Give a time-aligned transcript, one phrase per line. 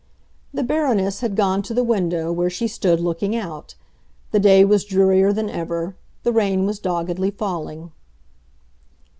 [0.51, 3.75] The Baroness had gone to the window, where she stood looking out.
[4.31, 7.91] The day was drearier than ever; the rain was doggedly falling.